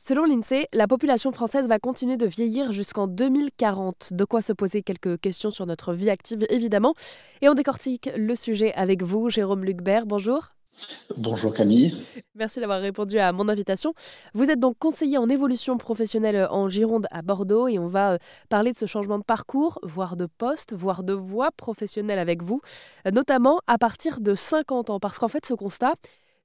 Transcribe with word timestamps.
Selon 0.00 0.26
l'INSEE, 0.26 0.68
la 0.72 0.86
population 0.86 1.32
française 1.32 1.66
va 1.66 1.80
continuer 1.80 2.16
de 2.16 2.24
vieillir 2.24 2.70
jusqu'en 2.70 3.08
2040. 3.08 4.12
De 4.12 4.24
quoi 4.24 4.40
se 4.40 4.52
poser 4.52 4.84
quelques 4.84 5.20
questions 5.20 5.50
sur 5.50 5.66
notre 5.66 5.92
vie 5.92 6.08
active, 6.08 6.46
évidemment. 6.50 6.94
Et 7.42 7.48
on 7.48 7.54
décortique 7.54 8.08
le 8.16 8.36
sujet 8.36 8.72
avec 8.74 9.02
vous, 9.02 9.28
Jérôme 9.28 9.64
Lucbert. 9.64 10.06
Bonjour. 10.06 10.50
Bonjour 11.16 11.52
Camille. 11.52 11.96
Merci 12.36 12.60
d'avoir 12.60 12.80
répondu 12.80 13.18
à 13.18 13.32
mon 13.32 13.48
invitation. 13.48 13.92
Vous 14.34 14.48
êtes 14.48 14.60
donc 14.60 14.78
conseiller 14.78 15.18
en 15.18 15.28
évolution 15.28 15.76
professionnelle 15.78 16.46
en 16.48 16.68
Gironde 16.68 17.08
à 17.10 17.22
Bordeaux 17.22 17.66
et 17.66 17.80
on 17.80 17.88
va 17.88 18.12
euh, 18.12 18.18
parler 18.48 18.70
de 18.70 18.76
ce 18.76 18.86
changement 18.86 19.18
de 19.18 19.24
parcours, 19.24 19.80
voire 19.82 20.16
de 20.16 20.26
poste, 20.26 20.74
voire 20.74 21.02
de 21.02 21.12
voie 21.12 21.50
professionnelle 21.50 22.20
avec 22.20 22.44
vous, 22.44 22.60
euh, 23.04 23.10
notamment 23.10 23.58
à 23.66 23.78
partir 23.78 24.20
de 24.20 24.36
50 24.36 24.90
ans. 24.90 25.00
Parce 25.00 25.18
qu'en 25.18 25.26
fait, 25.26 25.44
ce 25.44 25.54
constat, 25.54 25.94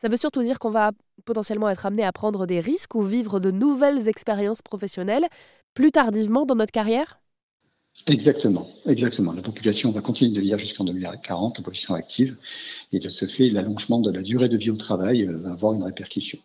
ça 0.00 0.08
veut 0.08 0.16
surtout 0.16 0.42
dire 0.42 0.58
qu'on 0.58 0.70
va 0.70 0.92
potentiellement 1.26 1.68
être 1.68 1.84
amené 1.84 2.04
à 2.04 2.12
prendre 2.12 2.46
des 2.46 2.60
risques 2.60 2.94
ou 2.94 3.02
vivre 3.02 3.38
de 3.38 3.50
nouvelles 3.50 4.08
expériences 4.08 4.62
professionnelles 4.62 5.26
plus 5.74 5.92
tardivement 5.92 6.46
dans 6.46 6.54
notre 6.54 6.72
carrière? 6.72 7.20
Exactement, 8.06 8.66
exactement. 8.86 9.32
La 9.32 9.42
population 9.42 9.90
va 9.90 10.00
continuer 10.00 10.30
de 10.30 10.40
vieillir 10.40 10.58
jusqu'en 10.58 10.84
2040, 10.84 11.58
la 11.58 11.62
population 11.62 11.94
active, 11.94 12.38
et 12.92 12.98
de 12.98 13.10
ce 13.10 13.26
fait, 13.26 13.50
l'allongement 13.50 14.00
de 14.00 14.10
la 14.10 14.22
durée 14.22 14.48
de 14.48 14.56
vie 14.56 14.70
au 14.70 14.76
travail 14.76 15.24
euh, 15.24 15.36
va 15.36 15.50
avoir 15.50 15.74
une 15.74 15.82
répercussion. 15.82 16.38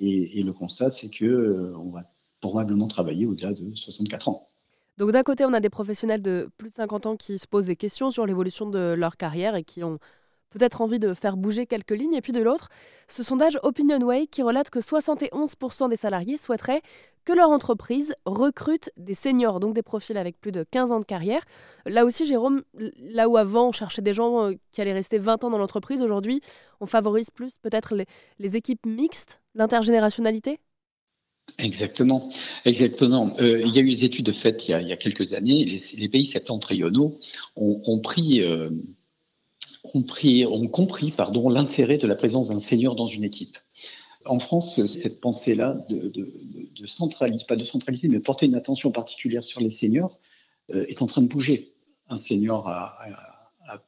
Et, 0.00 0.42
le 0.42 0.54
constat, 0.54 0.90
c'est 0.90 1.10
que 1.10 1.26
euh, 1.26 1.76
on 1.76 1.90
va 1.90 2.10
probablement 2.40 2.88
travailler 2.88 3.26
au-delà 3.26 3.52
de 3.52 3.74
64 3.74 4.28
ans. 4.28 4.48
Donc 4.96 5.12
d'un 5.12 5.22
côté, 5.22 5.44
on 5.44 5.52
a 5.52 5.60
des 5.60 5.68
professionnels 5.68 6.22
de 6.22 6.48
plus 6.56 6.70
de 6.70 6.76
50 6.76 7.06
ans 7.06 7.16
qui 7.16 7.38
se 7.38 7.46
posent 7.46 7.66
des 7.66 7.76
questions 7.76 8.10
sur 8.10 8.24
l'évolution 8.24 8.70
de 8.70 8.94
leur 8.96 9.18
carrière 9.18 9.54
et 9.54 9.64
qui 9.64 9.84
ont 9.84 9.98
peut-être 10.52 10.80
envie 10.80 10.98
de 10.98 11.14
faire 11.14 11.36
bouger 11.36 11.66
quelques 11.66 11.92
lignes. 11.92 12.14
Et 12.14 12.20
puis 12.20 12.32
de 12.32 12.42
l'autre, 12.42 12.68
ce 13.08 13.22
sondage 13.22 13.58
OpinionWay 13.62 14.26
qui 14.26 14.42
relate 14.42 14.70
que 14.70 14.78
71% 14.78 15.88
des 15.88 15.96
salariés 15.96 16.36
souhaiteraient 16.36 16.82
que 17.24 17.32
leur 17.32 17.50
entreprise 17.50 18.14
recrute 18.26 18.90
des 18.96 19.14
seniors, 19.14 19.60
donc 19.60 19.74
des 19.74 19.82
profils 19.82 20.16
avec 20.16 20.40
plus 20.40 20.52
de 20.52 20.64
15 20.68 20.92
ans 20.92 21.00
de 21.00 21.04
carrière. 21.04 21.42
Là 21.86 22.04
aussi, 22.04 22.26
Jérôme, 22.26 22.62
là 22.98 23.28
où 23.28 23.36
avant 23.36 23.68
on 23.68 23.72
cherchait 23.72 24.02
des 24.02 24.12
gens 24.12 24.46
euh, 24.46 24.52
qui 24.72 24.80
allaient 24.80 24.92
rester 24.92 25.18
20 25.18 25.44
ans 25.44 25.50
dans 25.50 25.58
l'entreprise, 25.58 26.02
aujourd'hui 26.02 26.40
on 26.80 26.86
favorise 26.86 27.30
plus 27.30 27.54
peut-être 27.62 27.94
les, 28.38 28.56
équipes 28.56 28.86
mixtes, 28.86 29.40
l'intergénérationnalité? 29.54 30.58
Exactement, 31.58 32.30
exactement. 32.64 33.34
Euh, 33.40 33.60
il 33.60 33.74
y 33.74 33.78
a 33.78 33.82
eu 33.82 33.90
des 33.90 34.04
études 34.04 34.32
faites 34.32 34.68
il 34.68 34.86
y 34.86 34.92
a, 34.92 34.96
quelques 34.96 35.32
années. 35.34 35.64
Les, 35.64 36.08
pays 36.08 36.26
septentrionaux 36.26 37.18
ont, 37.56 38.00
pris 38.00 38.42
euh, 38.42 38.70
ont, 39.84 40.02
pris, 40.02 40.46
ont 40.46 40.68
compris 40.68 41.10
pardon, 41.10 41.48
l'intérêt 41.48 41.98
de 41.98 42.06
la 42.06 42.14
présence 42.14 42.48
d'un 42.48 42.60
senior 42.60 42.94
dans 42.94 43.06
une 43.06 43.24
équipe. 43.24 43.58
En 44.24 44.38
France, 44.38 44.84
cette 44.86 45.20
pensée-là 45.20 45.84
de, 45.88 46.86
centraliser, 46.86 47.44
pas 47.46 47.56
de 47.56 47.64
centraliser, 47.64 48.08
mais 48.08 48.20
porter 48.20 48.46
une 48.46 48.54
attention 48.54 48.92
particulière 48.92 49.42
sur 49.42 49.60
les 49.60 49.70
seniors 49.70 50.18
euh, 50.72 50.84
est 50.86 51.02
en 51.02 51.06
train 51.06 51.22
de 51.22 51.28
bouger. 51.28 51.72
Un 52.08 52.16
senior 52.16 52.68
a, 52.68 52.98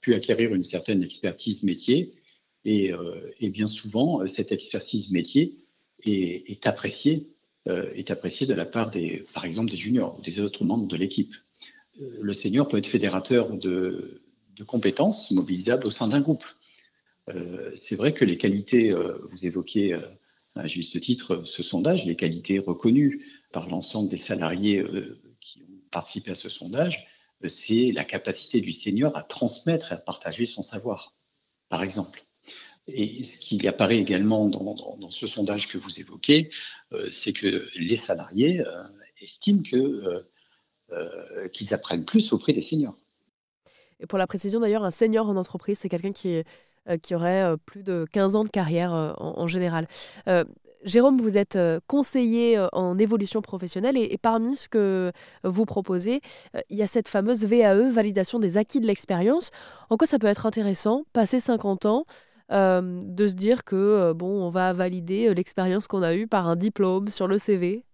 pu 0.00 0.14
acquérir 0.14 0.54
une 0.54 0.64
certaine 0.64 1.02
expertise 1.02 1.62
métier 1.62 2.14
et, 2.64 2.92
euh, 2.92 3.32
bien 3.40 3.66
souvent, 3.66 4.26
cette 4.26 4.50
expertise 4.50 5.10
métier 5.10 5.58
est, 6.04 6.66
appréciée 6.66 7.28
euh, 7.68 7.92
est 7.94 8.10
appréciée 8.10 8.46
de 8.46 8.54
la 8.54 8.64
part 8.64 8.90
des, 8.90 9.24
par 9.34 9.44
exemple, 9.44 9.70
des 9.70 9.76
juniors 9.76 10.18
ou 10.18 10.22
des 10.22 10.40
autres 10.40 10.64
membres 10.64 10.86
de 10.86 10.96
l'équipe. 10.96 11.34
Le 11.98 12.32
senior 12.32 12.66
peut 12.66 12.78
être 12.78 12.86
fédérateur 12.86 13.56
de, 13.56 14.23
de 14.56 14.64
compétences 14.64 15.30
mobilisables 15.30 15.86
au 15.86 15.90
sein 15.90 16.08
d'un 16.08 16.20
groupe. 16.20 16.44
Euh, 17.30 17.72
c'est 17.74 17.96
vrai 17.96 18.12
que 18.12 18.24
les 18.24 18.36
qualités, 18.36 18.90
euh, 18.90 19.18
vous 19.30 19.46
évoquez 19.46 19.94
euh, 19.94 20.00
à 20.54 20.66
juste 20.66 21.00
titre 21.00 21.42
ce 21.44 21.62
sondage, 21.62 22.04
les 22.04 22.16
qualités 22.16 22.58
reconnues 22.58 23.24
par 23.52 23.68
l'ensemble 23.68 24.08
des 24.08 24.16
salariés 24.16 24.84
qui 25.40 25.62
ont 25.62 25.80
participé 25.90 26.30
à 26.30 26.36
ce 26.36 26.48
sondage, 26.48 27.08
c'est 27.48 27.90
la 27.92 28.04
capacité 28.04 28.60
du 28.60 28.70
senior 28.70 29.16
à 29.16 29.24
transmettre 29.24 29.90
et 29.90 29.96
à 29.96 29.98
partager 29.98 30.46
son 30.46 30.62
savoir, 30.62 31.16
par 31.68 31.82
exemple. 31.82 32.24
Et 32.86 33.24
ce 33.24 33.38
qui 33.38 33.66
apparaît 33.66 33.98
également 33.98 34.48
dans, 34.48 35.10
ce 35.10 35.26
sondage 35.26 35.66
que 35.66 35.76
vous 35.76 35.98
évoquez, 35.98 36.50
c'est 37.10 37.32
que 37.32 37.68
les 37.74 37.96
salariés 37.96 38.62
estiment 39.20 39.62
qu'ils 41.52 41.74
apprennent 41.74 42.04
plus 42.04 42.32
auprès 42.32 42.52
des 42.52 42.60
seniors. 42.60 43.04
Pour 44.08 44.18
la 44.18 44.26
précision 44.26 44.60
d'ailleurs, 44.60 44.84
un 44.84 44.90
senior 44.90 45.28
en 45.28 45.36
entreprise, 45.36 45.78
c'est 45.78 45.88
quelqu'un 45.88 46.12
qui, 46.12 46.42
euh, 46.90 46.98
qui 46.98 47.14
aurait 47.14 47.42
euh, 47.42 47.56
plus 47.56 47.82
de 47.82 48.04
15 48.12 48.36
ans 48.36 48.44
de 48.44 48.50
carrière 48.50 48.94
euh, 48.94 49.12
en, 49.16 49.46
général. 49.46 49.86
Jérôme, 50.84 51.18
vous 51.18 51.38
êtes 51.38 51.58
conseiller 51.86 52.62
en 52.72 52.98
évolution 52.98 53.40
professionnelle 53.40 53.96
et, 53.96 54.18
parmi 54.20 54.54
ce 54.54 54.68
que 54.68 55.12
vous 55.42 55.64
proposez, 55.64 56.20
il 56.68 56.76
y 56.76 56.82
a 56.82 56.86
cette 56.86 57.08
fameuse 57.08 57.46
VAE, 57.46 57.90
validation 57.90 58.38
des 58.38 58.58
acquis 58.58 58.80
de 58.80 58.86
l'expérience. 58.86 59.50
En 59.88 59.96
quoi 59.96 60.06
ça 60.06 60.18
peut 60.18 60.26
être 60.26 60.44
intéressant, 60.44 61.04
passer 61.14 61.40
50 61.40 61.86
ans, 61.86 62.04
de 62.50 63.28
se 63.28 63.32
dire 63.32 63.64
que 63.64 64.12
bon, 64.12 64.28
on 64.28 64.50
va 64.50 64.74
valider 64.74 65.32
l'expérience 65.32 65.86
qu'on 65.86 66.02
a 66.02 66.14
eue 66.14 66.26
par 66.26 66.48
un 66.48 66.56
diplôme 66.56 67.08
sur 67.08 67.28
le 67.28 67.38
CV 67.38 67.86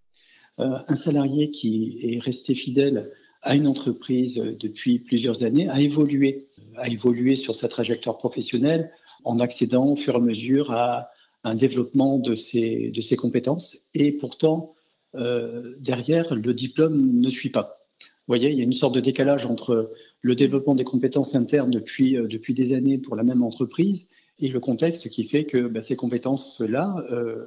Un 0.57 0.95
salarié 0.95 1.49
qui 1.49 1.97
est 2.03 2.19
resté 2.19 2.55
fidèle 2.55 3.09
à 3.41 3.55
une 3.55 3.67
entreprise 3.67 4.35
depuis 4.59 4.99
plusieurs 4.99 5.43
années, 5.43 5.67
a 5.69 5.79
évolué, 5.79 6.47
a 6.77 6.89
évolué 6.89 7.35
sur 7.35 7.55
sa 7.55 7.67
trajectoire 7.67 8.17
professionnelle 8.17 8.91
en 9.23 9.39
accédant 9.39 9.87
au 9.87 9.95
fur 9.95 10.13
et 10.13 10.17
à 10.17 10.19
mesure 10.19 10.71
à 10.71 11.09
un 11.43 11.55
développement 11.55 12.19
de 12.19 12.35
ses, 12.35 12.89
de 12.89 13.01
ses 13.01 13.15
compétences. 13.15 13.87
Et 13.93 14.11
pourtant, 14.11 14.75
euh, 15.15 15.75
derrière, 15.79 16.35
le 16.35 16.53
diplôme 16.53 17.19
ne 17.19 17.29
suit 17.29 17.49
pas. 17.49 17.79
Vous 17.99 18.37
voyez, 18.37 18.51
il 18.51 18.57
y 18.57 18.61
a 18.61 18.63
une 18.63 18.73
sorte 18.73 18.95
de 18.95 19.01
décalage 19.01 19.45
entre 19.45 19.91
le 20.21 20.35
développement 20.35 20.75
des 20.75 20.83
compétences 20.83 21.35
internes 21.35 21.71
depuis, 21.71 22.15
euh, 22.15 22.27
depuis 22.27 22.53
des 22.53 22.73
années 22.73 22.97
pour 22.97 23.15
la 23.15 23.23
même 23.23 23.41
entreprise 23.41 24.09
et 24.41 24.47
le 24.47 24.59
contexte 24.59 25.07
qui 25.09 25.25
fait 25.25 25.45
que 25.45 25.67
bah, 25.67 25.83
ces 25.83 25.95
compétences-là 25.95 26.95
euh, 27.11 27.45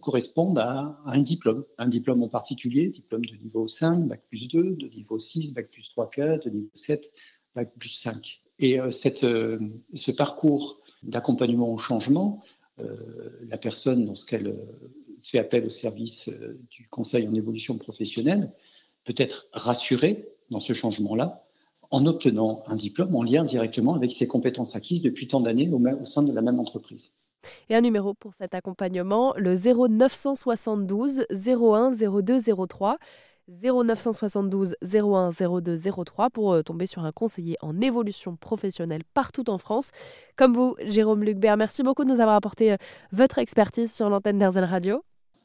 correspondent 0.00 0.58
à, 0.58 1.00
un 1.06 1.22
diplôme, 1.22 1.64
un 1.78 1.88
diplôme 1.88 2.22
en 2.24 2.28
particulier, 2.28 2.88
diplôme 2.88 3.24
de 3.24 3.36
niveau 3.36 3.68
5, 3.68 4.08
bac 4.08 4.20
plus 4.28 4.48
2, 4.48 4.74
de 4.74 4.88
niveau 4.88 5.20
6, 5.20 5.54
bac 5.54 5.70
plus 5.70 5.88
3, 5.90 6.10
4, 6.10 6.44
de 6.44 6.50
niveau 6.50 6.70
7, 6.74 7.08
bac 7.54 7.72
plus 7.78 7.90
5. 7.90 8.42
Et 8.58 8.80
euh, 8.80 8.90
cette, 8.90 9.22
euh, 9.22 9.58
ce 9.94 10.10
parcours 10.10 10.82
d'accompagnement 11.04 11.72
au 11.72 11.78
changement, 11.78 12.42
la 13.48 13.58
personne, 13.58 14.06
lorsqu'elle 14.06 14.56
fait 15.22 15.38
appel 15.38 15.66
au 15.66 15.70
service 15.70 16.30
du 16.70 16.88
conseil 16.88 17.28
en 17.28 17.34
évolution 17.34 17.76
professionnelle, 17.78 18.50
peut 19.04 19.14
être 19.18 19.46
rassurée 19.52 20.28
dans 20.50 20.58
ce 20.58 20.72
changement-là 20.72 21.44
en 21.92 22.06
obtenant 22.06 22.64
un 22.66 22.74
diplôme 22.74 23.14
en 23.14 23.22
lien 23.22 23.44
directement 23.44 23.94
avec 23.94 24.12
ses 24.12 24.26
compétences 24.26 24.74
acquises 24.74 25.02
depuis 25.02 25.28
tant 25.28 25.40
d'années 25.40 25.70
au, 25.70 26.06
sein 26.06 26.22
de 26.22 26.32
la 26.32 26.40
même 26.40 26.58
entreprise. 26.58 27.18
Et 27.68 27.74
un 27.74 27.80
numéro 27.80 28.14
pour 28.14 28.34
cet 28.34 28.54
accompagnement, 28.54 29.34
le 29.36 29.54
0972 29.54 31.26
01 31.30 31.92
02 31.92 32.38
03. 32.68 32.98
0972 33.48 34.76
01 34.82 35.30
02 35.60 35.76
03 36.06 36.30
pour 36.30 36.52
euh, 36.52 36.62
tomber 36.62 36.86
sur 36.86 37.04
un 37.04 37.10
conseiller 37.10 37.56
en 37.60 37.80
évolution 37.80 38.36
professionnelle 38.36 39.02
partout 39.14 39.50
en 39.50 39.58
France. 39.58 39.90
Comme 40.36 40.54
vous, 40.54 40.76
Jérôme 40.86 41.24
Lucbert, 41.24 41.56
merci 41.56 41.82
beaucoup 41.82 42.04
de 42.04 42.14
nous 42.14 42.20
avoir 42.20 42.36
apporté 42.36 42.72
euh, 42.72 42.76
votre 43.10 43.38
expertise 43.38 43.92
sur 43.92 44.08
l'antenne 44.08 44.38
d'Airzen 44.38 44.64
Radio. 44.64 45.02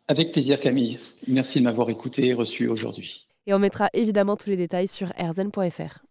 Avec 0.07 0.31
plaisir 0.31 0.59
Camille. 0.59 1.00
Merci 1.28 1.59
de 1.59 1.66
m'avoir 1.66 1.90
écouté 1.90 2.28
et 2.28 2.34
reçu 2.36 2.68
aujourd'hui. 2.68 3.28
Et 3.47 3.53
on 3.53 3.59
mettra 3.59 3.90
évidemment 3.94 4.38
tous 4.38 4.50
les 4.52 4.57
détails 4.57 4.88
sur 4.88 5.12
airzen.fr. 5.18 6.06